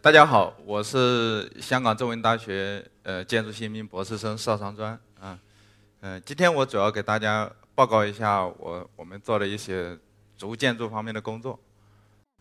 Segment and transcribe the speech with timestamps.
[0.00, 5.38] 大家好，我是香港中文大学呃建筑系一名博士生邵长专啊，
[6.00, 9.98] 嗯，今天我主要给大家报告一下我我们做的一些
[10.36, 11.58] 竹建筑方面的工作，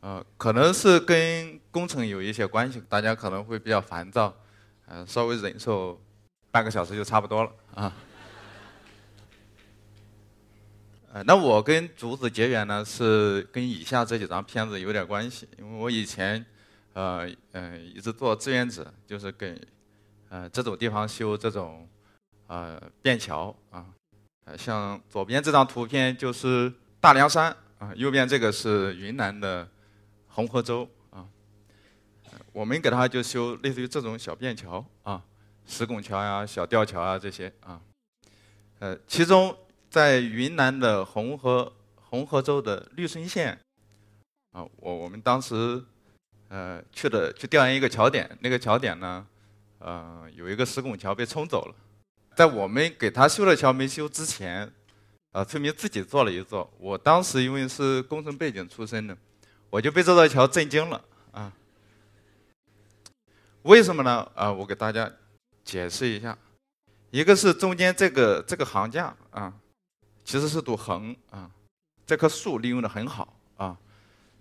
[0.02, 4.34] 呃，可能是跟工程有一些关系，大家可能会比较烦躁，
[4.86, 6.00] 呃，稍微忍受
[6.52, 7.94] 半个小时就差不多了啊。
[11.12, 16.46] 呃，那我跟竹子结缘呢，是跟以下这几张片子有点关系，因为我以前，
[16.94, 19.60] 呃，嗯，一直做志愿者，就是给，
[20.30, 21.88] 呃，这种地方修这种，
[22.48, 23.86] 呃，便桥啊，
[24.58, 29.68] 像左边这张图片就是大凉山啊，右边这个是云南的
[30.28, 31.28] 红河州啊，
[32.52, 35.24] 我们给他就修类似于这种小便桥啊，
[35.66, 37.82] 石拱桥呀、小吊桥啊这些啊，
[38.80, 39.56] 呃，其中。
[39.92, 43.60] 在云南的红河红河州的绿森县，
[44.54, 45.84] 啊，我我们当时，
[46.52, 49.26] 呃，去的去调研一个桥点，那个桥点呢，
[49.80, 51.76] 呃，有一个石拱桥被冲走了，
[52.36, 54.70] 在我们给他修的桥没修之前，
[55.32, 56.70] 啊，村民自己做了一座。
[56.78, 59.18] 我当时因为是工程背景出身的，
[59.70, 61.54] 我就被这座桥震惊了啊。
[63.62, 64.30] 为什么呢？
[64.36, 65.10] 啊，我给大家
[65.64, 66.38] 解释一下，
[67.12, 69.54] 一个是中间这个这个行架啊。
[70.26, 71.50] 其实是堵横啊，
[72.06, 73.78] 这棵树利用的很好啊，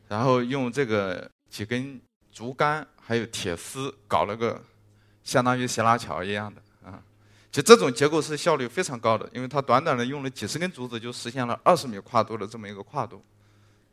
[0.08, 2.00] 然后用这个几根
[2.32, 4.62] 竹竿还有铁丝搞了个
[5.24, 7.02] 相当于斜拉桥一样的啊，
[7.50, 13.22] 就这种结构是效率非常高的，因为它短短的用了几十根竹子就实现了二十米跨度的这么一个跨度，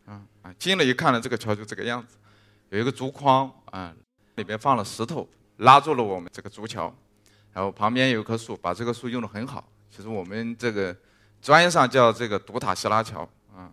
[0.06, 2.16] 啊啊，近了一看呢，这个桥就这个样子，
[2.70, 3.94] 有一个竹筐啊，
[4.36, 6.96] 里边放了石头拉住了我们这个竹桥，
[7.52, 10.96] 然后旁边有棵树，把这个树用的很好，其实我们这个。
[11.40, 13.22] 专业上叫这个独塔斜拉桥
[13.56, 13.72] 啊，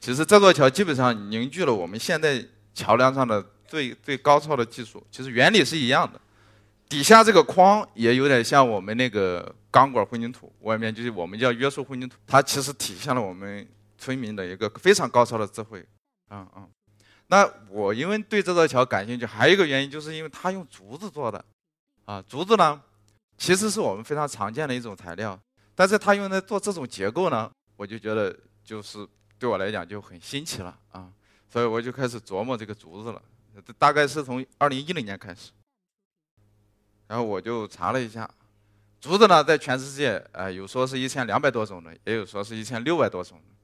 [0.00, 2.44] 其实这座桥基本上凝聚了我们现在
[2.76, 6.20] 桥梁上的最最高超的技术，其实原理是一样的。
[6.88, 13.66] 底下这个框也有点像我们那个钢管混凝土，外面就是我们叫约束混凝土，它其实体现了我们
[13.98, 15.84] 村民的一个非常高超的智慧。
[16.30, 16.68] 嗯嗯，
[17.28, 21.44] 那我因为对这座桥感兴趣，还有一个原因就是因为它用竹子做的，
[22.04, 22.80] 啊，竹子呢
[23.38, 25.36] 其实是我们非常常见的一种材料。
[25.74, 29.06] 但是它用来做这种结构呢，我就觉得就是
[29.38, 31.10] 对我来讲就很新奇了啊，
[31.48, 33.22] 所以我就开始琢磨这个竹子了。
[33.78, 35.50] 大概是从二零一零年开始，
[37.06, 38.28] 然后我就查了一下，
[39.00, 43.54] 竹子呢在全世界，呃，有说是一千两百多种的，也有说是一千六百多种的，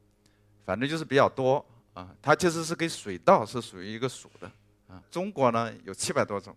[0.64, 2.08] 反正就是比较多啊。
[2.22, 4.50] 它其实是跟水稻是属于一个属的
[4.88, 5.02] 啊。
[5.10, 6.56] 中国呢有七百多种。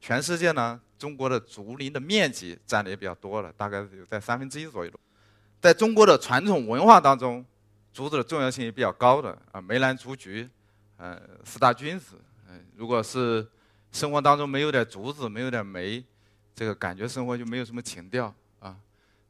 [0.00, 4.90] 全世界呢，中国的竹林的面积占的也比较多了，大概有在三分之一左右。
[5.60, 7.44] 在中国的传统文化当中，
[7.92, 10.48] 竹子的重要性也比较高的啊，梅兰竹菊，
[10.96, 12.16] 呃，四大君子，
[12.48, 13.46] 嗯，如果是
[13.92, 16.02] 生活当中没有点竹子，没有点梅，
[16.54, 18.76] 这个感觉生活就没有什么情调啊。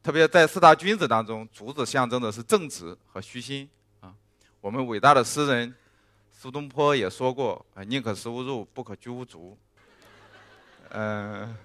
[0.01, 3.69] 特别在四大君子当中，竹子象征的是正直和虚心
[3.99, 4.13] 啊。
[4.61, 5.73] 我们伟大的诗人
[6.31, 9.57] 苏东坡也说过啊，宁可食无肉，不可居无竹。
[10.89, 11.55] 嗯，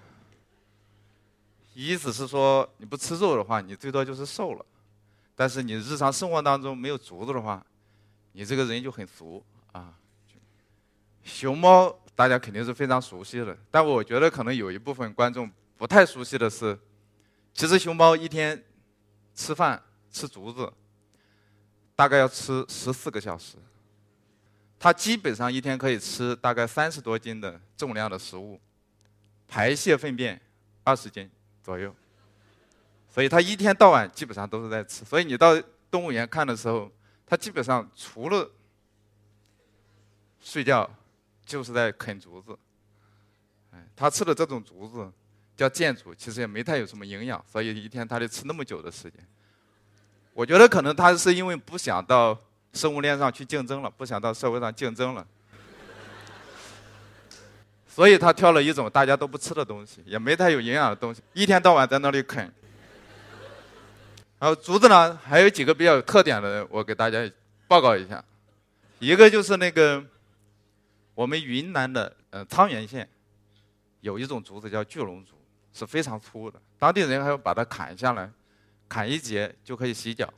[1.73, 4.65] 意思是说你不吃肉的话，你最多就是瘦了；
[5.39, 7.65] 但是你日常生活当中没有竹子的话，
[8.33, 9.41] 你这个人就很俗
[9.71, 9.97] 啊。
[11.23, 16.77] 熊猫大家肯定是非常熟悉的，但我觉得可能有一部分观众不太熟悉的是，
[17.53, 18.61] 其实熊猫一天
[19.33, 20.69] 吃饭吃竹子，
[21.95, 23.55] 大概要吃十四个小时，
[24.77, 28.59] 它基本上一天可以吃大概三十多斤的重量的食物。
[29.47, 30.41] 排泄粪便
[30.83, 31.31] 二十斤
[31.63, 31.95] 左右，
[33.11, 35.03] 所以它一天到晚基本上都是在吃。
[35.03, 35.59] 所以你到
[35.89, 36.89] 动物园看的时候，
[37.25, 38.49] 它基本上除了
[40.39, 40.89] 睡觉，
[41.45, 42.57] 就是在啃竹子。
[43.71, 45.11] 哎，它吃的这种竹子
[45.57, 49.27] 叫箭竹，其实也没太有什么营养，所以一天它得吃那么久的时间。
[50.33, 52.37] 我觉得可能它是因为不想到
[52.73, 55.27] 生物链上去竞争了，不想到社会上竞争了。
[57.87, 62.49] 所以他挑了一种大家都不吃的东西，也没太有营养的东西，一天到晚在那里啃。
[64.39, 67.29] 然后竹子呢，还有几个比较有特点的，我给大家
[67.67, 68.23] 报告一下。
[68.99, 70.03] 一个就是那个
[71.13, 73.07] 我们云南的呃沧源县
[74.01, 75.35] 有一种竹子叫巨龙竹，
[75.73, 78.31] 是非常粗的，当地人还要把它砍下来，
[78.87, 80.33] 砍一节就可以洗脚，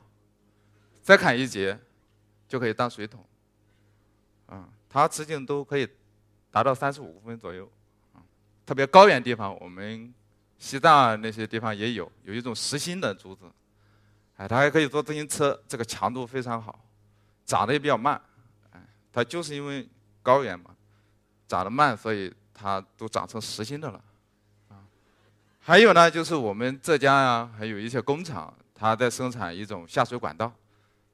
[1.02, 1.78] 再砍一节
[2.48, 3.24] 就可以当水桶。
[4.46, 5.88] 啊，它直径都可以。
[6.54, 7.66] 达到三十五公分左右，
[8.66, 10.12] 特别高原地方，我们
[10.58, 13.46] 西藏那些地方也有，有一种实心的竹子，
[14.48, 16.78] 它还可以坐自行车，这个强度非常好，
[17.44, 18.20] 长得也比较慢，
[18.70, 18.80] 哎，
[19.12, 19.88] 它就是因为
[20.22, 20.74] 高原嘛，
[21.46, 24.02] 长得慢，所以它都长成实心的了。
[24.68, 24.82] 啊，
[25.60, 30.52] 还有呢，就是我们浙江啊，还有一些工厂，它在生产一种下水管道，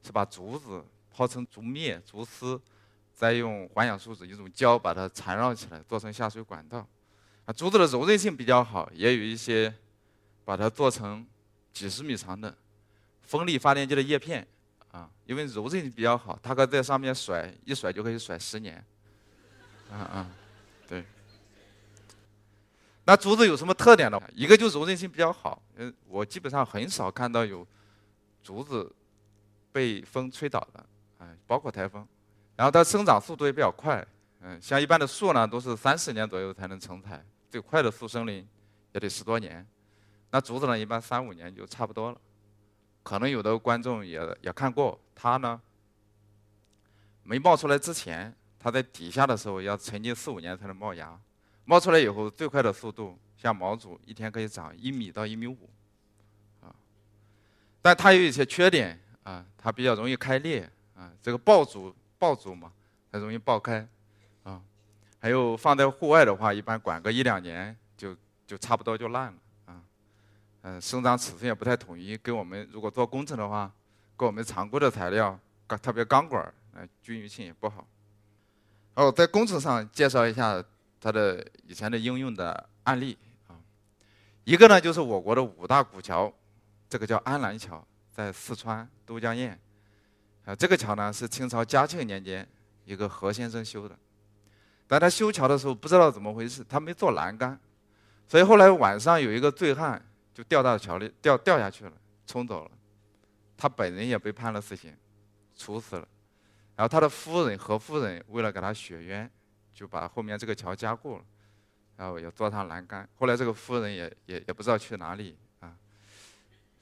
[0.03, 2.61] 是把竹子泡成竹篾、竹丝，
[3.13, 6.87] 再用环氧树脂一种胶把它缠绕起来，做成下水管道。
[7.45, 9.75] 啊，竹子的柔韧性比较好，也有一些
[10.45, 11.27] 把它做成
[11.73, 12.57] 几十米长的
[13.29, 14.45] 风力发电机的叶片。
[14.91, 18.83] 啊，因为柔韧性比较好，它可以在上面甩，一甩就可以甩十年。
[19.93, 20.31] 啊啊，
[20.89, 21.05] 对。
[23.05, 24.19] 那竹子有什么特点呢？
[24.35, 27.67] 一个就柔韧性比较好，嗯，我基本上很少看到有
[28.43, 28.91] 竹子
[29.71, 30.87] 被风吹倒的，
[31.19, 32.07] 哎，包括台风。
[32.57, 34.05] 然后它生长速度也比较快，
[34.41, 38.47] 嗯，像一般的树呢，都是三四年左右才能成材，最快的速生林
[38.93, 39.67] 也得十多年。
[40.31, 42.21] 那竹子呢，一般三五年就差不多了。
[43.09, 45.59] 可能有的观众也也看过，它呢
[47.23, 51.19] 没冒出来之前，它在底下的时候要沉浸四五年才能冒芽，
[51.65, 55.71] 冒出来以后最快的速度，像毛竹一天可以长一米到一米五，
[56.61, 56.69] 啊，
[57.81, 62.71] 但它有一些缺点啊，它比较容易开裂啊，这个爆竹爆竹嘛，
[63.11, 63.89] 它容易爆开
[64.43, 64.61] 啊，
[65.19, 68.15] 还有放在户外的话，一般管个一两年就
[68.47, 69.39] 就差不多就烂了。
[70.63, 73.73] 嗯，生长尺寸也不太统一，跟我们如果做工程的话，
[74.17, 75.39] 跟我们常规的材料，
[75.69, 77.87] 钢特别钢管，嗯，均匀性也不好。
[78.95, 80.63] 哦，在工程上介绍一下
[81.01, 83.17] 它的以前的应用的案例
[83.47, 83.55] 啊，
[84.43, 86.31] 一个呢就是我国的五大古桥，
[86.89, 89.57] 这个叫安澜桥，在四川都江堰，
[90.45, 92.47] 啊，这个桥呢是清朝嘉庆年间
[92.85, 93.97] 一个何先生修的，
[94.89, 97.57] 但他修桥的时候不知道怎么回事，他没做栏杆，
[98.27, 100.05] 所以后来晚上有一个醉汉。
[100.39, 101.93] 就掉到桥里，掉掉下去了，
[102.25, 102.71] 冲走了。
[103.57, 104.97] 他本人也被判了死刑，
[105.57, 106.07] 处死了。
[106.77, 109.29] 然后他的夫人何夫人为了给他雪冤，
[109.75, 111.25] 就把后面这个桥加固了，
[111.97, 113.09] 然后也做上栏杆。
[113.17, 115.77] 后来这个夫人也也也不知道去哪里啊。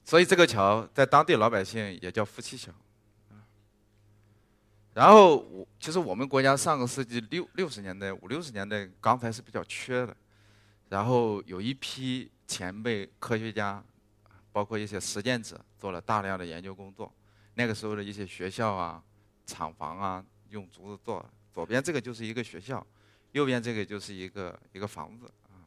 [0.05, 2.71] 所以这个桥在当地老百姓也叫夫妻桥。
[4.93, 10.15] 然后我其实我们国家上个世纪六六十年代五六十年代钢材是比较缺的，
[10.91, 12.31] 然后有一批。
[12.47, 13.83] 前辈科学家，
[14.53, 17.13] 包括一些实践者，做了大量的研究工作。
[17.55, 19.03] 那个时候的一些学校啊、
[19.47, 21.25] 厂房啊，用竹子做。
[21.53, 22.87] 左边这个就是一个学校，
[23.33, 25.65] 右边这个就是一个一个房子啊。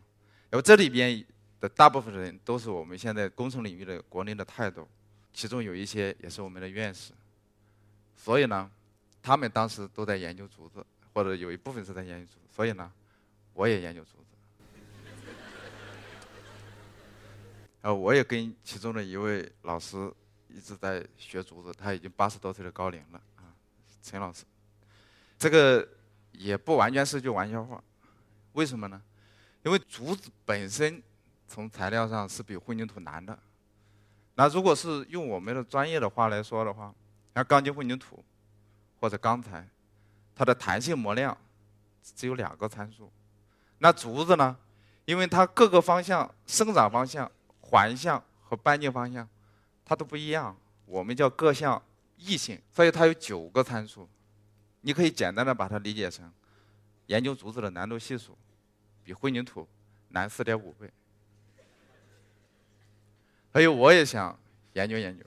[0.49, 1.25] 然后这里边
[1.59, 4.87] 的大部分人都是我们现在工程领域的国内的泰斗，
[5.33, 7.11] 其中有一些也是我们的院士。
[8.15, 8.69] 所以呢，
[9.21, 12.53] 他们当时都在研究竹子，或者有一部分是在研究竹子。
[12.55, 12.91] 所以呢，
[13.53, 14.28] 我也研究竹子。
[17.81, 20.11] 啊，我也跟其中的一位老师
[20.49, 23.55] 一直在学竹子，他已经八十多岁的高龄了啊，
[24.01, 24.43] 陈老师。
[25.37, 25.87] 这个
[26.33, 27.81] 也不完全是句玩笑话，
[28.51, 29.01] 为什么呢？
[29.63, 31.01] 因为竹子本身
[31.47, 33.37] 从材料上是比混凝土难的。
[34.35, 36.93] 那如果是用我们的专业的话来说的话，
[37.33, 38.21] 像钢筋混凝土
[38.99, 39.65] 或者钢材，
[40.35, 41.37] 它的弹性模量
[42.03, 43.09] 只有两个参数。
[43.77, 44.57] 那竹子呢？
[45.05, 47.31] 因为它各个方向生长方向。
[47.69, 49.27] 环向和半径方向，
[49.85, 50.55] 它都不一样，
[50.85, 51.81] 我们叫各项
[52.17, 54.09] 异性，所以它有九个参数。
[54.81, 56.31] 你可以简单的把它理解成，
[57.07, 58.37] 研究竹子的难度系数，
[59.03, 59.67] 比混凝土
[60.09, 60.89] 难四点五倍。
[63.51, 64.37] 还有，我也想
[64.73, 65.23] 研究研究。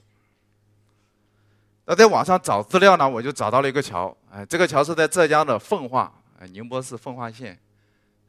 [1.85, 7.59] 那在网上找资料呢，我就找到了一个桥，哎，这个桥是在浙江的奉化，哎，宁波市奉化县。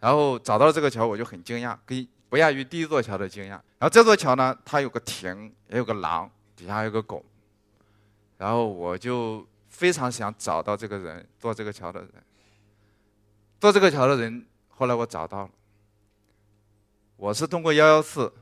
[0.01, 3.51] 然后找到了这个桥，我就很惊讶，跟不亚于第一座桥的惊讶。
[3.51, 7.25] 然后这座桥呢，它有个亭，也有个廊，底下还有个拱。
[8.39, 12.11] 然后我就非常想找到这个人，做这个桥的人。
[13.61, 15.51] 做这个桥的人，后来我找到了。
[17.15, 18.33] 我是通过幺幺四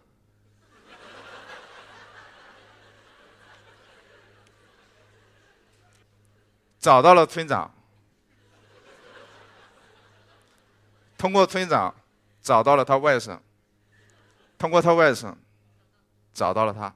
[6.79, 7.71] 找到了村长，
[11.19, 11.95] 通过村长
[12.41, 13.39] 找到了他外甥。
[14.63, 15.35] 通过他外甥
[16.33, 16.95] 找到了他，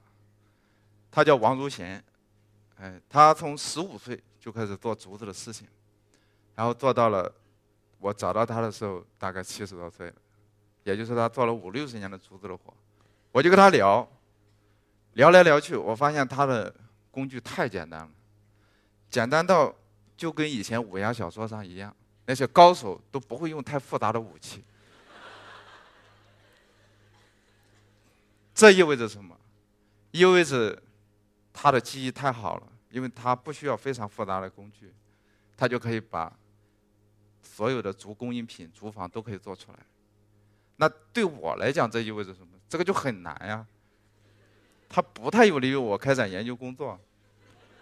[1.10, 2.00] 他叫王如贤，
[2.78, 5.66] 哎，他从十五岁就开始做竹子的事情，
[6.54, 7.28] 然后做到了
[7.98, 10.14] 我找到他的时候大概七十多岁了，
[10.84, 12.72] 也就是他做了五六十年的竹子的活，
[13.32, 14.08] 我就跟他聊，
[15.14, 16.72] 聊来聊去，我发现他的
[17.10, 18.10] 工具太简单了，
[19.10, 19.74] 简单到
[20.16, 21.92] 就跟以前武侠小说上一样，
[22.26, 24.62] 那些高手都不会用太复杂的武器。
[28.56, 29.38] 这意味着什么？
[30.12, 30.82] 意味着
[31.52, 34.94] 他的技艺太好了，因为他不需要非常复杂的工具，
[35.54, 36.34] 他就可以把
[37.42, 39.78] 所有的竹工艺品、竹房都可以做出来。
[40.76, 42.48] 那对我来讲，这意味着什么？
[42.66, 43.66] 这个就很难呀。
[44.88, 46.98] 他不太有利于我开展研究工作，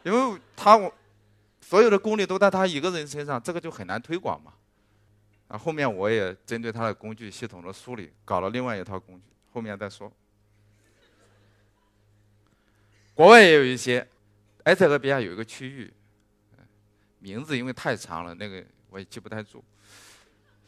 [0.03, 0.93] 因为他我
[1.61, 4.55] 所有的功力都在他一个人身上，这个就很难推广嘛。
[5.47, 10.11] 啊，后面我也针对他的工具系统的梳理，搞了另外一套工具，后面再说。
[13.15, 14.07] 国外也有一些，
[14.65, 15.93] 埃塞俄比亚有一个区域，
[17.21, 19.65] 名字因为太长了，那个我也记不太住。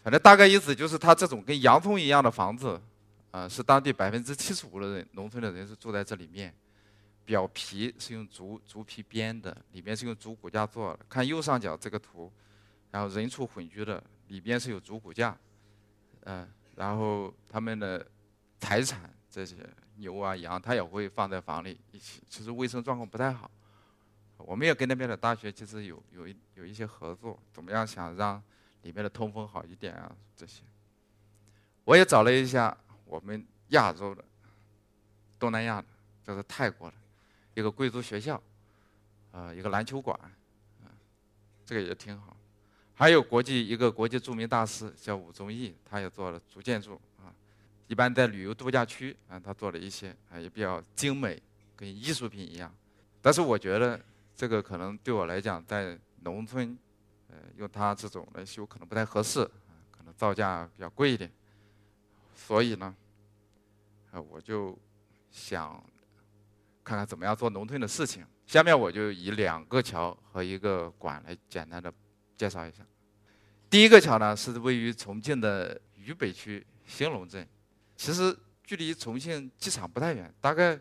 [0.03, 2.81] 反正大概意思就是，他这种跟洋葱一样的房子，
[3.33, 6.55] 啊，是当地百分之七十五的人，农村的人是住在这里面。
[7.25, 11.01] 表皮是用竹竹皮编的，里面是用竹骨架做的。
[11.09, 12.33] 看右上角这个图，
[12.93, 15.37] 然后人畜混居的，里边是有竹骨架，
[16.21, 18.07] 嗯，然后他们的
[18.61, 19.57] 财产这些
[19.97, 22.23] 牛啊羊，他也会放在房里一起。
[22.29, 23.51] 其实卫生状况不太好，
[24.39, 28.43] 我们也跟那边的大学其实有有一有一些合作，怎么样想让。
[28.83, 30.63] 里面的通风好一点啊，这些，
[31.83, 34.25] 我也找了一下我们亚洲的、
[35.41, 35.89] 东南亚的，
[36.23, 36.95] 就是泰国的
[37.55, 38.41] 一个贵族学校，
[39.33, 40.17] 啊，一个篮球馆，
[40.85, 40.87] 啊，
[41.65, 42.37] 这个也挺好。
[42.95, 47.01] 还有国际一个国际著名大师叫武宗义，他也做了竹建筑，
[47.87, 51.43] 一般在旅游度假区啊，他做了一些啊，也比较精美，
[51.75, 52.75] 跟艺术品一样。
[53.21, 54.01] 但是我觉得
[54.35, 56.77] 这个可能对我来讲，在农村。
[57.29, 59.45] 呃用它这种来修可能不太合适，
[59.91, 61.31] 可能造价比较贵一点，
[62.37, 62.95] 所以呢，
[64.13, 64.79] 啊，我就
[65.31, 65.83] 想
[66.85, 68.25] 看看怎么样做农村的事情。
[68.47, 71.93] 下面我就以两个桥和一个馆来简单的
[72.37, 72.87] 介绍一下。
[73.69, 77.47] 第一个桥呢是位于重庆的渝北区兴隆镇，
[77.97, 80.79] 其实距离重庆机场不太远，大概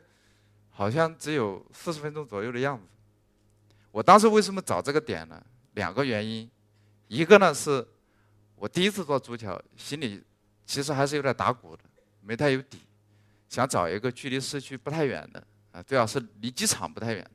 [0.69, 2.83] 好像只有四十分钟左右的样子。
[3.91, 5.41] 我当时为什么找这个点呢？
[5.73, 6.49] 两个原因。
[7.07, 7.85] 一个呢是，
[8.55, 10.21] 我第一次做竹桥，心里
[10.65, 11.83] 其实还是有点打鼓的，
[12.21, 12.79] 没太有底，
[13.47, 17.31] 想找一个距离市区不太远的，啊，最好是离机场不太远，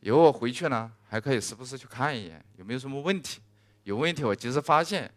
[0.00, 3.40] 以后我回去呢还可以时不时去看一眼，有没有什么问题，
[3.84, 5.10] 有问题我及时发现，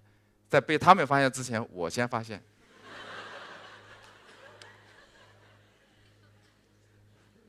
[0.47, 2.41] 在被他们发现之前我先发现。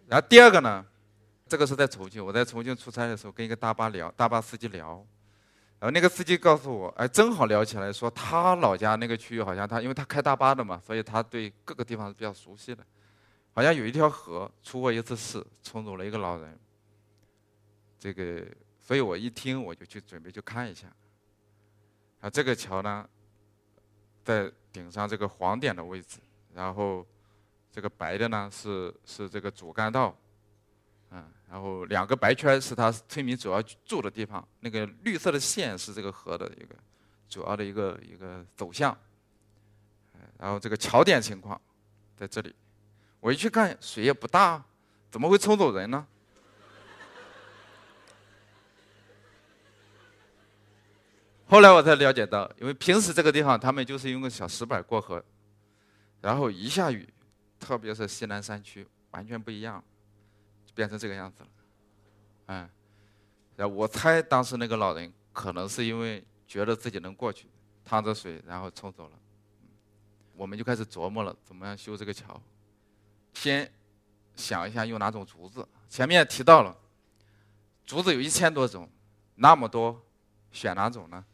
[0.09, 0.85] 然后第二个呢，
[1.49, 5.05] 这个是在重庆，我在重庆出差的时候跟一个大巴聊，大巴司机聊。
[5.79, 12.85] 然后那个司机告诉我，哎，正好聊起来，说他老家那个区域好像他，因为他开大巴的嘛，所以他对各个地方是比较熟悉的。
[13.53, 16.59] 好像有一条河出过一次事，冲走了一个老人。
[17.99, 18.47] 这个，
[18.81, 20.87] 所以我一听我就去准备去看一下。
[22.21, 23.07] 啊，这个桥呢，
[24.25, 26.19] 在顶上这个黄点的位置，
[26.55, 27.07] 然后
[27.77, 30.17] 这个白的呢是是这个主干道。
[31.11, 36.75] 嗯，然后两个白圈是它村民主要住的地方，那个绿色的线是这个河的一个
[37.29, 38.97] 主要的一个一个走向。
[40.39, 41.61] 然后这个桥点情况
[42.17, 42.55] 在这里，
[43.21, 44.65] 我一去看水也不大，
[45.11, 46.07] 怎么会冲走人呢？
[51.47, 55.23] 后来我才了解到，因为平时这个地方他们就是用个小石板过河，
[56.23, 57.07] 然后一下雨，
[57.59, 59.83] 特别是西南山区，完全不一样。
[60.75, 61.49] 变成这个样子了，
[62.49, 62.69] 嗯，
[63.57, 67.49] 然后我猜当时那个老人可能是因为觉得自己能过去，
[67.83, 69.19] 趟着水然后冲走了。
[70.35, 72.39] 我们就开始琢磨了，怎么样修这个桥。
[73.33, 73.73] 先
[74.35, 75.67] 想一下用哪种竹子。
[75.89, 76.77] 前面提到了，
[77.87, 78.87] 竹子有一千多种，
[79.37, 80.05] 那么多，
[80.53, 81.25] 选哪种呢？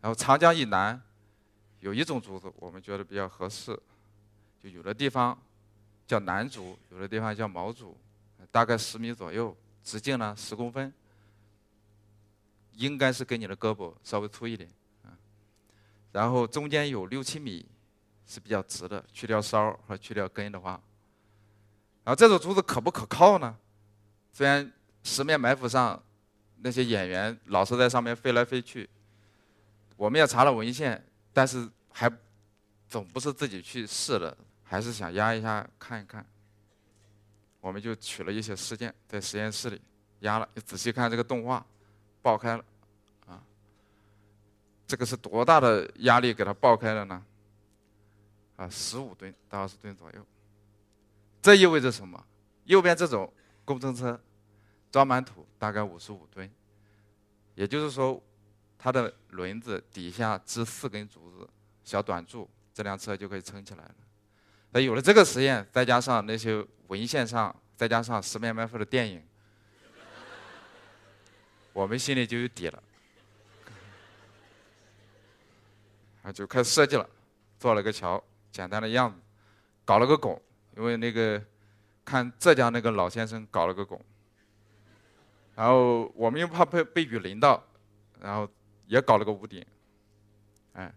[0.00, 1.02] 然后长江以南
[1.80, 3.76] 有一种竹子，我们觉得比较合适，
[4.62, 5.36] 就有的地方
[6.06, 7.96] 叫南竹，有的地方叫毛竹。
[8.52, 10.90] 大概十米左右，直径呢十公分，
[12.72, 14.70] 应该是跟你的胳膊稍微粗一点，
[15.02, 15.12] 啊，
[16.12, 17.66] 然后中间有六七米
[18.26, 20.80] 是比较直的，去掉梢和去掉根的话，
[22.02, 23.54] 然后这种竹子可不可靠呢？
[24.32, 24.72] 虽然
[25.02, 26.02] 十面埋伏上
[26.62, 28.88] 那些演员老是在上面飞来飞去，
[29.96, 32.10] 我们也查了文献，但是还
[32.88, 34.34] 总不是自己去试的，
[34.68, 36.26] 还是想压一下看一看。
[37.60, 39.80] 我们就取了一些事件，在实验室里
[40.20, 40.48] 压了。
[40.54, 41.64] 你仔细看这个动画，
[42.22, 42.64] 爆开了，
[43.26, 43.42] 啊，
[44.86, 47.24] 这个是多大的压力给它爆开了呢？
[48.56, 50.26] 啊，十五吨到二十吨左右。
[51.42, 52.24] 这意味着什么？
[52.64, 53.32] 右边这种
[53.64, 54.20] 工程车
[54.90, 56.48] 装满土大概五十五吨，
[57.54, 58.22] 也就是说，
[58.78, 61.48] 它的轮子底下支四根竹子，
[61.82, 63.94] 小短柱，这辆车就可以撑起来了。
[64.80, 66.66] 有了这个实验，再加上那些。
[66.88, 69.20] 文献上再加上十面埋伏的电影，
[71.72, 72.80] 我们心里就有底了。
[76.22, 77.04] 啊，就开始设计了，
[77.58, 79.18] 做了个桥，简单的样子，
[79.84, 80.40] 搞了个拱，
[80.76, 81.42] 因为那个
[82.04, 84.00] 看浙江那个老先生搞了个拱，
[85.56, 87.60] 然后我们又怕被被雨淋到，
[88.20, 88.48] 然后
[88.86, 89.66] 也搞了个屋顶，
[90.74, 90.94] 哎，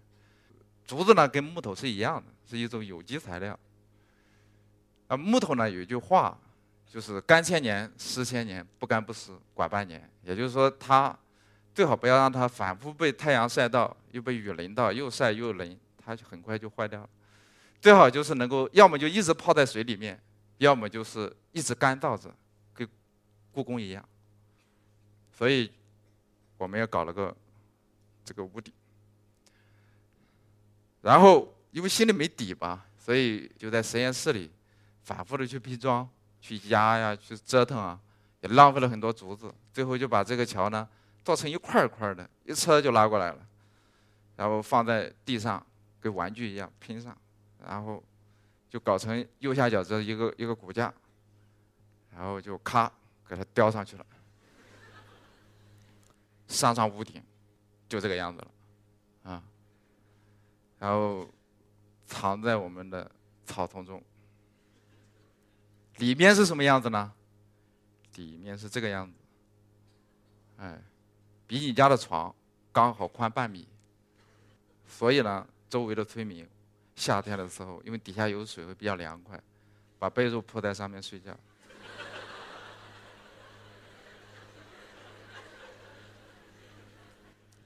[0.86, 3.60] 竹子呢跟木头是一样的，是一种有机材料，
[5.10, 6.40] 啊，木头呢有一句话，
[6.88, 11.14] 就是干千年，湿千年，不干不湿，管半年，也就是说它。
[11.72, 17.10] 最好不要让它反复被太阳晒到，又被雨淋到，又晒又淋，它就很快就坏掉了。
[17.80, 20.20] 最好就是能够，要么就一直泡在水里面，
[20.58, 22.36] 要么就是一直干燥着，
[22.74, 22.86] 跟
[23.54, 24.04] 故宫一样。
[25.32, 25.72] 所以，
[26.58, 27.34] 我们也搞了个
[28.26, 28.74] 这个屋顶。
[31.02, 34.52] 然后，因为心里没底吧，所以就在实验室里
[35.10, 36.08] 反复的去拼装、
[36.40, 38.00] 去压呀、去折腾啊，
[38.42, 39.52] 也浪费了很多竹子。
[39.74, 40.88] 最后就把这个桥呢。
[41.26, 43.46] 做成一块一块的，一车就拉过来了，
[44.36, 45.64] 然后放在地上，
[46.00, 47.16] 跟玩具一样拼上，
[47.68, 48.02] 然后
[48.70, 50.92] 就搞成右下角这一个一个骨架，
[52.16, 52.92] 然后就咔
[53.28, 54.06] 给它吊上去了，
[56.48, 57.22] 上上屋顶，
[57.88, 59.44] 就这个样子了，啊，
[60.80, 61.28] 然后
[62.08, 63.12] 藏在我们的
[63.44, 64.02] 草丛中，
[66.00, 67.14] 里面是什么样子呢？
[68.16, 69.14] 里面是这个样子，
[70.58, 70.82] 哎。
[71.48, 72.36] 比你家的床
[72.72, 73.68] 刚好宽半米，
[74.88, 76.48] 所以呢，周围的村民
[76.96, 79.42] 夏天的时候，因为底下有水会比较凉快，
[79.98, 81.32] 把被褥铺在上面睡觉，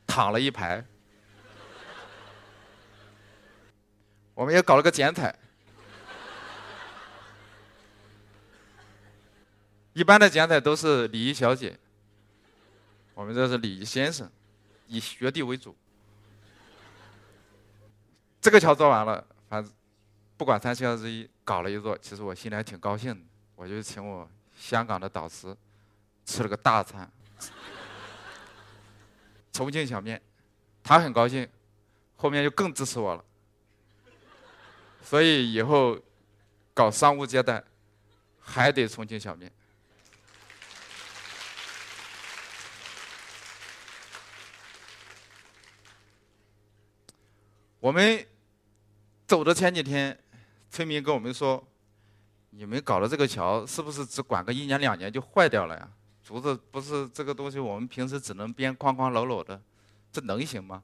[0.07, 0.85] 躺了一排。
[4.33, 5.37] 我们也搞了个剪彩，
[9.93, 11.77] 一般的剪彩都是礼仪小姐。
[13.13, 14.29] 我们这是礼仪先生，
[14.88, 15.75] 以学弟为主。
[18.41, 19.72] 这个桥做完了，反正
[20.35, 23.22] 不管三七二十一，搞了一座，其实我心里还挺高兴的。
[23.55, 25.55] 我就请我香港的导师
[26.25, 27.09] 吃了个大餐，
[29.51, 30.20] 重庆小面，
[30.83, 31.48] 他很高兴，
[32.15, 33.24] 后面就更支持我了。
[35.03, 35.98] 所以以后
[36.74, 37.63] 搞商务接待，
[38.41, 39.51] 还得重庆小面。
[47.83, 48.25] 我们
[49.27, 50.17] 走的前几天，
[50.69, 51.61] 村民跟我们说
[52.51, 55.89] ：“你们搞的这个桥是不是只管个一年两年就坏掉了呀？
[56.24, 59.61] 竹子不是这个东西，我们平时只能编框框搂搂的，
[60.13, 60.81] 这能行吗？”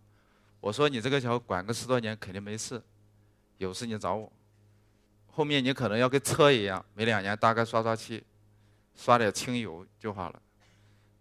[0.60, 2.84] 我说：“你这个桥管个十多年肯定没事，
[3.60, 4.30] 有事你找我。
[5.28, 8.22] 后面你可能要跟车一样，每两年大概刷刷漆，
[8.94, 10.42] 刷点清油就好了。”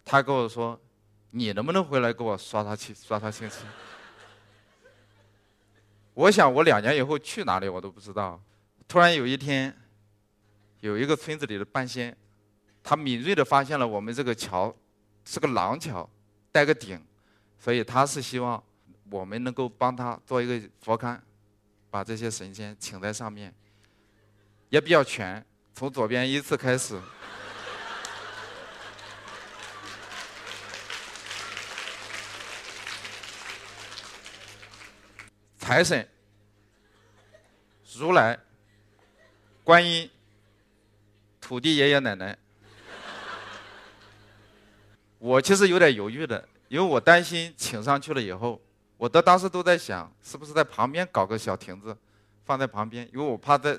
[0.05, 0.77] 他跟我说
[1.31, 3.59] ：“你能不能回来给我刷刷漆、刷刷清漆？”
[6.19, 8.43] 我想，我两年以后去哪里我都不知道。
[8.89, 9.73] 突然有一天，
[10.81, 12.17] 有一个村子里的半仙，
[12.83, 14.75] 他敏锐的发现了我们这个桥
[15.25, 16.11] 是个廊桥，
[16.51, 17.01] 带个顶，
[17.57, 18.61] 所以他是希望
[19.09, 21.17] 我们能够帮他做一个佛龛，
[21.89, 23.55] 把这些神仙请在上面，
[24.71, 25.47] 也比较全。
[25.73, 27.01] 从左边依次开始，
[35.69, 36.09] 财神。
[37.99, 38.39] 如来、
[39.63, 40.11] 观音、
[41.43, 42.39] 土地爷爷奶奶，
[45.19, 48.59] 我其实有点犹豫的，因为我担心请上去了以后，
[48.97, 51.95] 我的当时都在想，是不是在旁边搞个小亭子，
[52.47, 53.79] 放在旁边，因为我怕在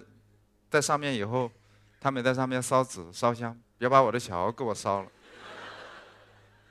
[0.69, 1.51] 在上面以后，
[1.99, 5.11] 他们在上面烧纸烧香，别把我的桥给我烧了。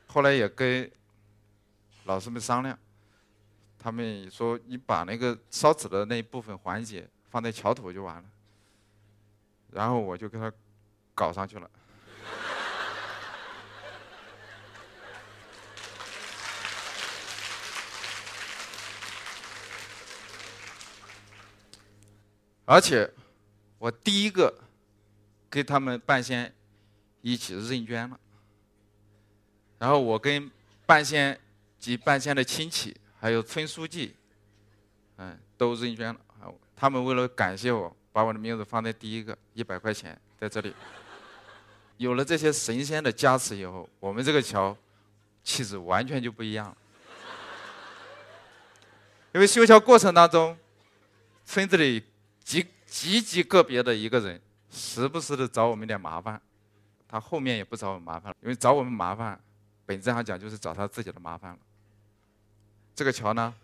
[0.07, 0.89] 后来也跟
[2.05, 2.79] 老师们商量，
[3.79, 7.09] 他们说你把那个烧纸的那一部分环节。
[7.31, 8.25] 放在桥头就完了，
[9.71, 10.51] 然后我就给他
[11.15, 11.71] 搞上去了。
[22.65, 23.13] 而且，
[23.77, 24.59] 我第一个
[25.51, 26.51] 给他们半仙
[27.21, 28.19] 一起认捐了。
[29.79, 30.51] 然后我跟
[30.87, 31.39] 半仙
[31.79, 34.15] 及半仙的亲戚，还有村书记，
[35.17, 36.21] 嗯，都认捐了。
[36.77, 40.73] 他们为了感谢我，把我的名字放在第一个，一百块钱在这里。
[41.97, 44.77] 有了这些神仙的加持以后，我们这个桥
[45.43, 46.77] 气质完全就不一样了。
[49.35, 50.57] 因为修桥过程当中，
[51.45, 52.05] 村子里
[52.45, 56.41] 极极极个别的一个人，时不时的找我们点麻烦，
[57.09, 59.39] 他后面也不找我们麻烦了，因为找我们麻烦，
[59.85, 61.59] 本质上讲就是找他自己的麻烦了。
[62.99, 63.55] 这个桥呢，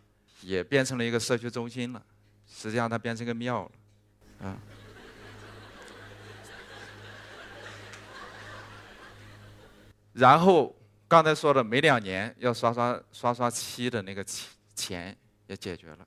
[0.43, 2.01] 也变成了一个社区中心了，
[2.47, 4.57] 实际上它变成个庙了，啊。
[10.13, 10.73] 然后
[11.09, 15.17] 刚才说的每两年要刷刷刷刷漆的那个钱钱
[15.49, 16.07] 也解决了。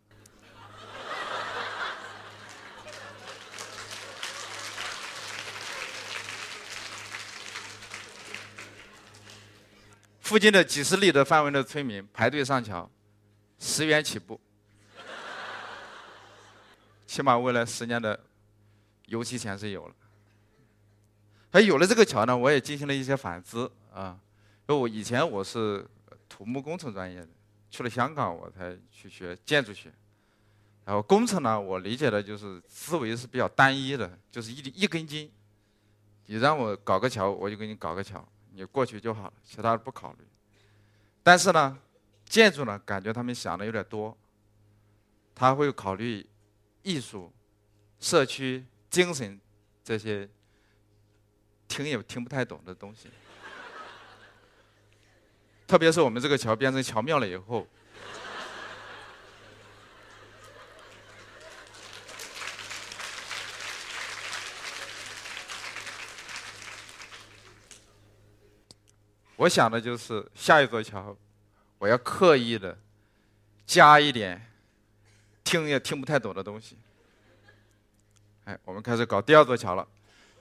[10.21, 12.89] 附近的几十里的范围的村民排队上桥，
[13.59, 14.39] 十元起步，
[17.05, 18.19] 起码未来十年的
[19.05, 19.95] 油漆钱是有了。
[21.51, 24.19] 还有了这个桥呢，我也进行了一些反思啊。
[24.67, 25.87] 因为我以前我是
[26.27, 27.29] 土木工程专业的，
[27.69, 29.91] 去了香港我才去学建筑学。
[30.85, 35.31] 然后工程呢，我理解的就是思维是比较单一的，就是一一根筋。
[36.25, 38.25] 你让我搞个桥，我就给你搞个桥。
[38.51, 40.27] 你过去就好了，其他的不考虑。
[41.23, 41.77] 但是呢，
[42.27, 44.15] 建筑呢，感觉他们想的有点多。
[45.33, 46.27] 他会考虑
[46.83, 47.31] 艺术、
[47.99, 49.39] 社区、精神
[49.83, 50.27] 这些
[51.67, 53.09] 听也听不太懂的东西。
[55.67, 57.67] 特别是我们这个桥变成桥庙了以后，
[69.37, 71.15] 我想的就是下一座桥，
[71.77, 72.77] 我要刻意的
[73.65, 74.41] 加一点
[75.43, 76.77] 听也听不太懂的东西。
[78.45, 79.87] 哎，我们开始搞第二座桥了。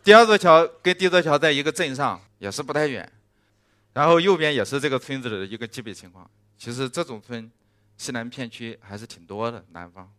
[0.05, 3.13] 第二座桥跟第一座桥在一个镇上，也是不太远。
[3.93, 6.31] 然后右边也是这个村子的一个基本情况。
[6.57, 7.51] 其实这种村
[7.97, 10.11] 西南片区还是挺多的，南方。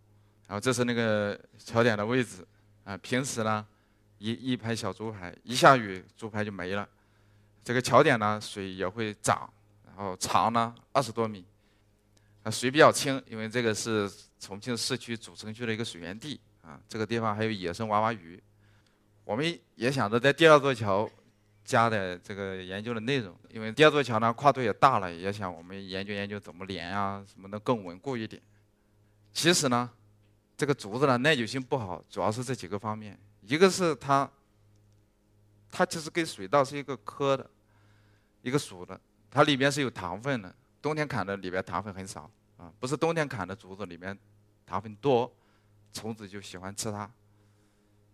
[0.47, 2.45] 然后这是那个桥点的位置
[2.83, 2.97] 啊。
[2.97, 3.65] 平时呢，
[4.17, 6.87] 一一排小竹排，一下雨竹排就没了。
[7.63, 9.49] 这个桥点呢，水也会涨，
[9.97, 11.43] 哦长呢二十多米，
[12.43, 14.07] 啊，水比较清，因为这个是
[14.39, 16.79] 重庆市区主城区的一个水源地啊。
[16.87, 18.39] 这个地方还有野生娃娃鱼，
[19.25, 21.09] 我们也想着在第二座桥
[21.65, 28.39] 加的这个研究的内容，因为第二座桥呢跨度也大了，也想我们研究研究怎么连啊，什么能更稳固一点。
[29.33, 29.89] 其实呢，
[30.55, 34.29] 这个竹子呢耐久性不好，主要是这几个方面，一个是它，
[35.71, 37.49] 它其实跟水稻是一个科的。
[38.43, 38.97] 一个属的，
[39.37, 40.51] 它里面是有糖分的。
[40.81, 44.17] 冬天砍的里边糖分很少啊，不是冬天砍的竹子里面
[44.65, 45.31] 糖分多，
[45.93, 47.07] 虫子就喜欢吃它。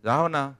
[0.02, 0.54] 然后呢，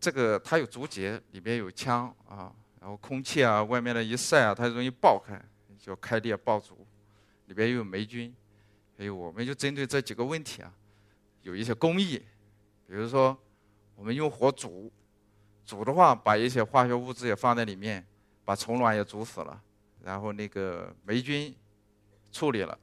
[0.00, 5.38] 这个它有竹节，里面有枪啊，然后空气啊，外面的一晒啊，它容易爆开，
[5.78, 6.86] 叫开裂爆竹。
[7.48, 8.34] 里边又有霉菌，
[8.96, 10.72] 所以我们就针对这几个问题啊，
[11.42, 12.16] 有一些工艺，
[12.86, 13.38] 比如说
[13.94, 14.90] 我们用火煮。
[15.66, 18.04] 煮的话，把一些化学物质也放在里面，
[18.44, 19.60] 把虫卵也煮死了，
[20.02, 21.54] 然后那个霉菌
[22.32, 22.76] 处理了，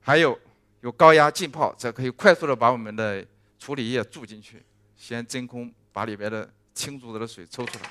[0.00, 0.38] 还有
[0.80, 3.26] 有高压浸泡，这可以快速的把我们的
[3.58, 4.64] 处理液注进去，
[4.96, 7.90] 先真空把里边的青竹子的水抽出来，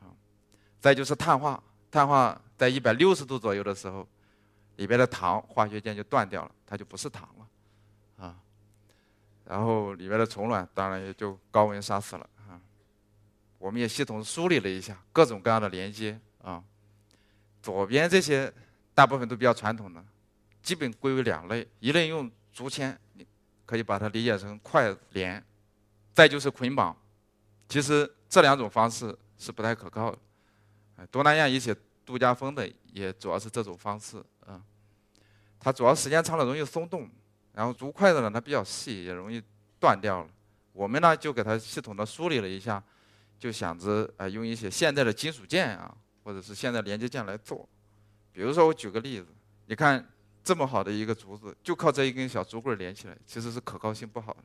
[0.00, 0.12] 啊，
[0.80, 4.06] 再就是碳化，碳化在一百六十度左右的时候，
[4.76, 8.36] 里边的糖化学键就断掉了，它就不是糖了，啊，
[9.44, 12.28] 然后里边的虫卵当然也就高温杀死了。
[13.58, 16.62] 我们也系统梳理了一下各种各样的连接啊，
[17.62, 18.52] 左边这些
[18.94, 20.04] 大部分都比较传统的，
[20.62, 22.98] 基本归为两类，一类用竹签，
[23.64, 25.42] 可以把它理解成快连，
[26.14, 26.96] 再就是捆绑，
[27.68, 30.18] 其实这两种方式是不太可靠的。
[31.10, 34.62] 东南亚一些度假风的也主要是这种方式啊，
[35.58, 37.10] 它主要时间长了容易松动，
[37.52, 39.42] 然后竹筷子呢它比较细也容易
[39.80, 40.28] 断掉了。
[40.72, 42.82] 我们呢就给它系统的梳理了一下。
[43.38, 45.94] 就想着啊，用一些现代的金属件啊，
[46.24, 47.68] 或者是现在连接件来做。
[48.32, 49.26] 比如说，我举个例子，
[49.66, 50.06] 你看
[50.42, 54.42] 这么好的一个竹子，就靠这一根小竹棍连起来，其实是可靠性不好的。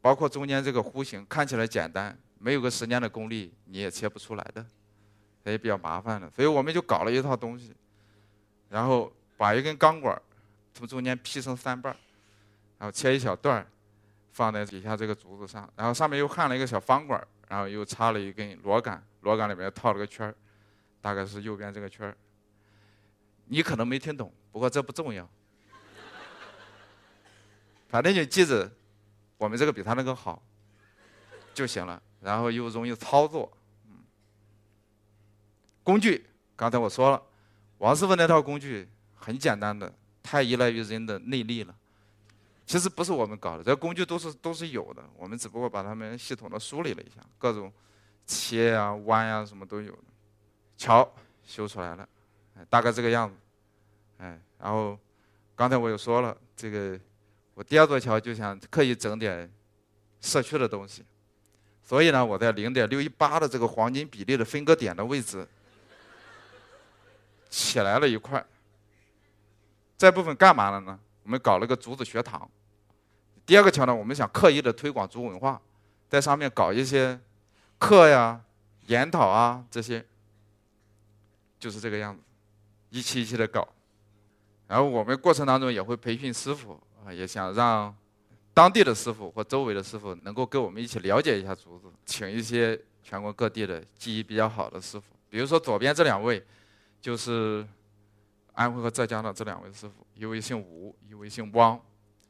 [0.00, 4.66] 包括中间这个弧形，看起来简单，没有个十年的功力，你也切不出来的，
[5.44, 6.28] 也比较麻烦的。
[6.30, 7.72] 所以我们就搞了一套东西，
[8.68, 10.20] 然后把一根钢管
[10.74, 11.96] 从中间劈成三半
[12.78, 13.64] 然后切一小段
[14.32, 20.34] 放在底下这个竹子上，然后上面又焊了一个小方管然后又插了一根螺杆，螺杆里面套了个圈，
[21.02, 22.16] 大概是右边这个圈。
[23.44, 25.28] 你可能没听懂，不过这不重要，
[27.90, 28.72] 反正就记着
[29.36, 30.42] 我们这个比他那个好
[31.52, 32.02] 就行了。
[32.22, 33.52] 然后又容易操作，
[35.82, 36.24] 工具
[36.56, 37.22] 刚才我说了，
[37.76, 41.76] 王师傅那套工具很简单的，太依赖于人的内力了。
[42.72, 47.70] 其实不是我们搞的，这工具都是都是有的，我们只不过把它们系统的梳理了一下，各种
[48.24, 50.04] 切啊、弯啊什么都有的。
[50.78, 51.06] 桥
[51.44, 52.08] 修出来了，
[52.70, 53.36] 大概这个样子，
[54.16, 54.98] 哎，然后
[55.54, 56.98] 刚才我又说了，这个
[57.52, 59.52] 我第二座桥就想刻意整点
[60.22, 61.04] 社区的东西，
[61.82, 65.46] 所以呢，我在零点六一八的这个黄金比例的分割点的位置
[67.50, 68.42] 起来了一块。
[69.98, 70.98] 这部分干嘛了呢？
[71.22, 72.50] 我们搞了个竹子学堂。
[73.44, 75.60] 第二个桥呢，我们想刻意的推广竹文化，
[76.08, 77.18] 在上面搞一些
[77.78, 78.40] 课呀、
[78.86, 80.04] 研讨啊这些，
[81.58, 82.22] 就是这个样子，
[82.90, 83.66] 一期一期的搞。
[84.68, 87.94] 然后我们过程当中也会培训师傅啊，也想让
[88.54, 96.44] 当地的师傅或周围的师傅能够跟我们一起了解一下竹子，请一些全国各地的技艺比较好的师傅，比如说左边这两位，
[97.00, 97.66] 就是。
[98.54, 101.80] 安徽和浙江的这两位师傅，一位姓吴，一位姓汪，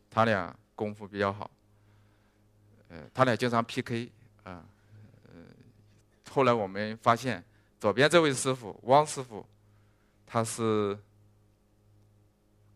[0.08, 1.50] 他俩功夫比较好。
[2.88, 4.10] 呃，他俩经常 PK
[4.42, 4.64] 啊。
[5.28, 5.34] 呃，
[6.30, 7.42] 后来我们发现，
[7.80, 9.46] 左边这位师傅汪师傅，
[10.26, 10.98] 他是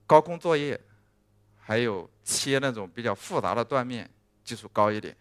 [0.06, 0.80] 高空作业，
[1.58, 4.08] 还有切那种比较复杂的断面
[4.44, 5.16] 技术高一点。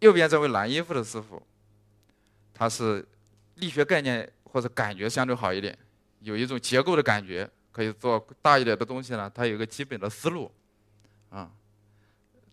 [0.00, 1.42] 右边这位蓝衣服的师傅，
[2.54, 3.06] 他是
[3.56, 5.76] 力学概念或者感觉相对好一点。
[6.20, 9.30] 有一种结构的感觉，可以做大一点的东西呢。
[9.34, 10.50] 它有一个基本的思路，
[11.30, 11.50] 啊。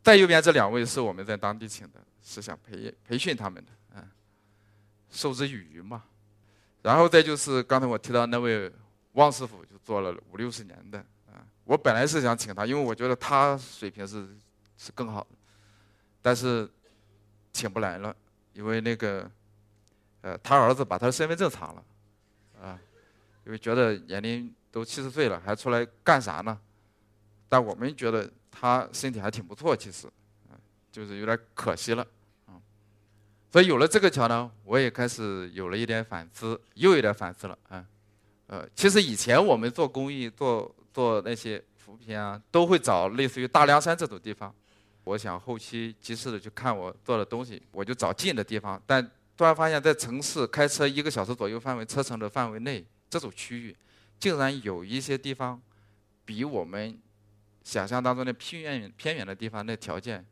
[0.03, 4.07] 在右边这两位是我们在当地请的，是想培培训他们的，嗯，
[5.09, 6.03] 授之以渔嘛。
[6.81, 8.69] 然后再就是刚才我提到那位
[9.13, 10.99] 汪师傅，就做了五六十年的，
[11.31, 11.47] 啊。
[11.63, 14.27] 我本来是想请他，因为我觉得他水平是
[14.77, 15.29] 是更好的，
[16.21, 16.69] 但是
[17.53, 18.13] 请不来了，
[18.51, 19.31] 因为那个，
[20.19, 21.85] 呃，他儿子把他的身份证藏了，
[22.61, 22.77] 啊。
[23.45, 26.59] 因为觉得年龄都七十岁了，还出来干啥呢？
[27.47, 30.07] 但我们觉得他身体还挺不错，其实，
[30.91, 32.05] 就是有点可惜了，
[32.45, 32.55] 啊。
[33.51, 37.85] 所以有了这个桥呢，我也开始有了一点反思，又有点反思了，啊，
[38.47, 44.53] 呃，其实以前我们做公益、做做那些扶贫啊，都会找类似于大凉山这种地方。
[45.03, 48.81] 我想后期及时的去看我做的东西，我就找近的地方。
[48.85, 49.03] 但
[49.35, 52.85] 突然发现，在城市开车一个小时左右范围车程的范围内。
[53.09, 53.77] 这种区域，
[54.17, 55.61] 竟然有一些地方，
[56.25, 56.97] 比我们
[57.63, 60.25] 想象当中的偏远偏远的地方那条件，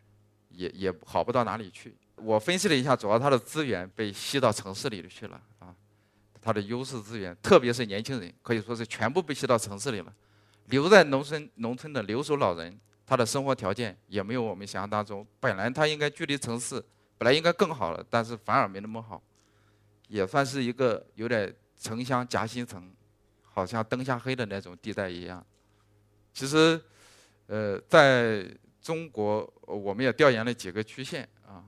[0.50, 1.96] 也也好不到哪里去。
[2.16, 5.74] 我分析了一下，主要它的资源被吸到城市里去了啊，
[6.42, 10.14] 它的优势资源，特别是年轻人，可以说是全部被吸到城市里了。
[10.68, 16.84] 留在农村农村的留守老人，他的生活条件也没有我们想象当中，本来他应该距离城市
[17.18, 19.22] 本来应该更好了，但是反而没那么好，
[20.08, 21.54] 也算是一个有点。
[21.82, 22.94] 城乡夹心层，
[23.42, 25.44] 好像灯下黑的那种地带一样。
[26.32, 26.80] 其实，
[27.48, 28.46] 呃，在
[28.82, 31.64] 中国，我们也调研了几个区县啊，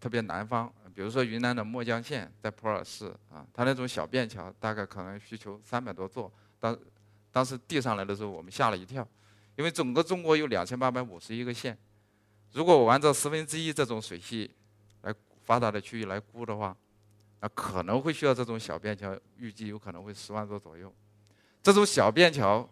[0.00, 6.32] 特别南方，比如说云南的墨江县，在普洱市啊，它那种小便桥大概可能需求三百多座。
[6.60, 6.78] 当
[7.30, 9.06] 当时递上来的时候，我们吓了一跳，
[9.56, 11.76] 因为整个中国有两千八百五十一个县，
[12.52, 14.50] 如果我按照十分之一这种水系
[15.02, 16.76] 来发达的区域来估的话。
[17.44, 20.94] 那可能会需要这种小便桥，预计有可能会十万座左右。
[21.60, 22.70] 这种小便桥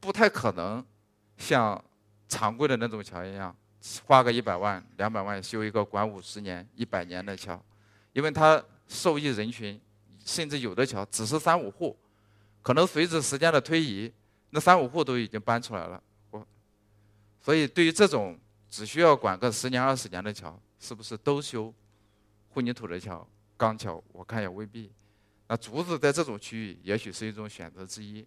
[0.00, 0.84] 不太可能
[1.36, 1.82] 像
[2.28, 3.54] 常规的那种桥一样，
[4.06, 7.62] 花个一百万、两百万修一个管五十年、一百年的桥，
[8.12, 9.80] 因为它受益人群，
[10.24, 11.96] 甚至有的桥只是三五户，
[12.62, 14.12] 可能随着时间的推移，
[14.50, 16.02] 那三五户都已经搬出来了。
[16.30, 16.46] 我，
[17.40, 18.38] 所以对于这种
[18.70, 21.72] 只需要管个十年、二十年的桥，是不是都修
[22.50, 23.26] 混凝土的桥？
[23.56, 24.90] 钢桥我看也未必，
[25.46, 28.26] 那竹子在这种区域也许是一种选择之一。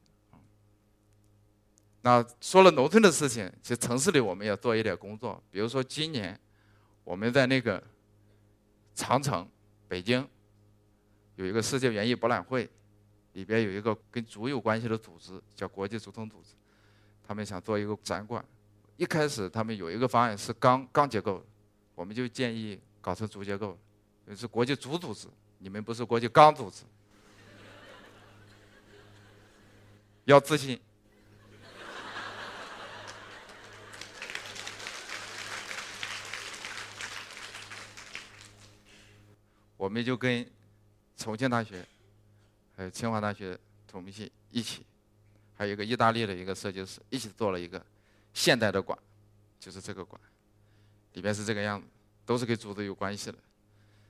[2.02, 6.40] 那说了农村的事情，其实城市里我们也做一点工作，比如说今年
[7.04, 7.84] 我们在那个
[8.96, 9.48] 长城，
[9.88, 10.26] 北京
[11.36, 12.70] 有一个世界园艺博览会，
[13.34, 16.54] 里边有一个跟竹有关系的组织，叫国际竹通组织，
[17.28, 18.44] 他们想做一个展馆。
[18.96, 21.46] 一开始他们有一个方案是钢钢结构，
[21.94, 23.78] 我们就建议搞成竹结构。
[24.36, 26.84] 是国际竹组织，你们不是国际钢组织，
[30.26, 30.80] 要自信。
[39.78, 40.46] 我们就跟
[41.16, 41.86] 重庆大学、
[42.76, 44.84] 还有清华大学土木系一起，
[45.56, 47.84] 还有一个意大利的一个设计师一起做了一个
[48.34, 48.98] 现代的馆，
[49.60, 50.20] 就是这个馆，
[51.14, 51.88] 里面是这个样子，
[52.26, 53.38] 都是跟竹子有关系的。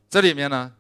[0.10, 0.74] 这里面呢，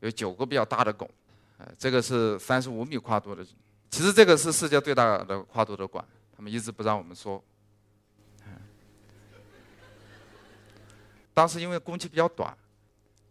[0.00, 1.10] 有九个比较大的拱，
[1.58, 3.44] 呃，这个是三十五米跨度的，
[3.90, 6.04] 其实这个是世界最大的跨度的馆，
[6.36, 7.42] 他们一直不让我们说。
[11.34, 12.56] 当时因为工期比较短，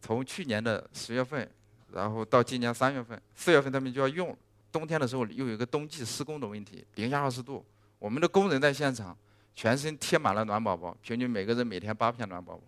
[0.02, 1.50] 从去年的十月份，
[1.92, 4.36] 然后到今年三月份、四月份他们就要用，
[4.72, 7.66] 冬天的时候又有一个冬季施工的问题，零下二十度，
[8.00, 9.18] 我们的工人在现场，
[9.56, 12.62] 全身贴满了暖宝宝，平均每个人每天八片暖宝宝，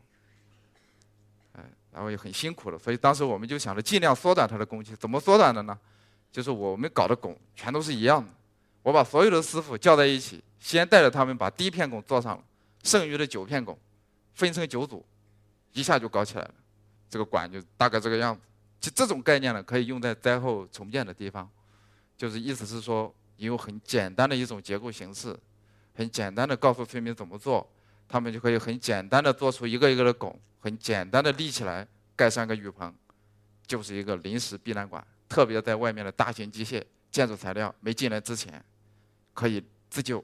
[1.92, 2.80] 然后也很辛苦了。
[2.80, 5.78] 所以当时我们就想着尽量缩短他的工期，怎么缩短的呢？
[6.32, 8.30] 就是我们搞的拱全都是一样的，
[8.84, 12.44] 我把所有的师傅叫在一起，先带着他们把第一片拱做上了，
[12.84, 13.78] 剩余的九片拱
[14.34, 15.04] 分成九组，
[15.74, 16.54] 一下就搞起来了。
[17.10, 18.42] 这个管就大概这个样子。
[18.80, 21.50] 就这种概念呢，可以用在灾后重建的地方，
[22.16, 25.38] 就是意思是说，你用很简单的一种结构形式，
[25.94, 27.70] 很简单的告诉村民怎么做，
[28.08, 32.94] 他们就可以很简单的做出一个一个的拱，很简单的立起来，盖上个雨棚，
[33.68, 35.06] 就是一个临时避难馆。
[35.28, 38.64] 特别在外面的大型机械、建筑材料没进来之前，
[39.34, 40.24] 可以自救。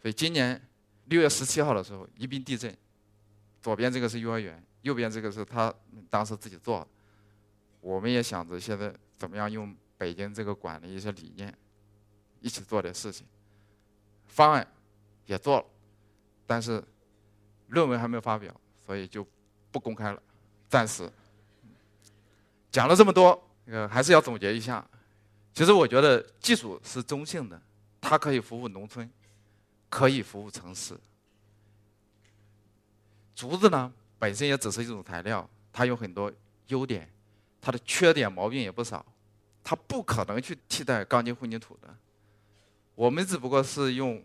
[0.00, 0.60] 所以今年
[1.04, 2.74] 六月十七号的时候，宜宾地震，
[3.60, 5.72] 左边这个是幼儿园，右边这个是他
[6.08, 6.88] 当时自己做的。
[7.80, 11.54] 我们也想着现在怎么样用北京这个馆的一些理念，
[12.40, 13.26] 一起做点事情。
[14.26, 14.66] 方案
[15.26, 15.66] 也做了，
[16.46, 16.82] 但是
[17.68, 18.54] 论文还没有发表，
[18.86, 19.26] 所以就
[19.70, 20.22] 不公开了，
[20.68, 21.10] 暂时。
[22.70, 24.86] 讲了这么多，呃，还是要总结一下。
[25.52, 27.60] 其实我觉得技术是中性的，
[28.00, 29.10] 它可以服务农村，
[29.88, 30.96] 可以服务城市。
[33.34, 36.32] 竹子呢，本身也只是一种材料，它有很多
[36.68, 37.10] 优点。
[37.62, 39.04] 它的缺点毛病也不少，
[39.62, 41.94] 它不可能去替代钢筋混凝土的。
[42.94, 44.24] 我们只不过是用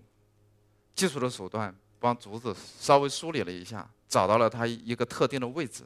[0.94, 5.84] 技术的手段帮竹子稍微梳理了一下，找到了它一个特定的位置。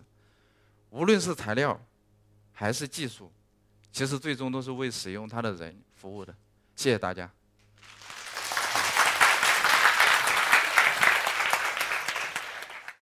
[0.91, 1.79] 无论是材料
[2.51, 3.31] 还是技术，
[3.91, 6.31] 其实最终都是为使用它的人服务的。
[6.75, 7.31] 谢谢大家。